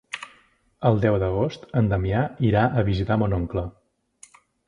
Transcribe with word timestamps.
El 0.89 0.95
deu 1.03 1.17
d'agost 1.23 1.67
en 1.81 1.91
Damià 1.91 2.23
irà 2.51 2.65
a 2.83 2.87
visitar 2.89 3.19
mon 3.25 3.39
oncle. 3.41 3.67